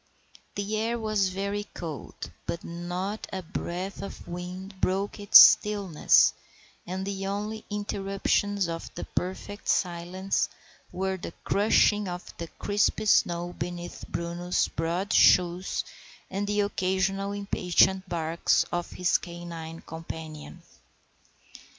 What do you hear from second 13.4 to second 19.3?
beneath Bruno's broad shoes and the occasional impatient barks of his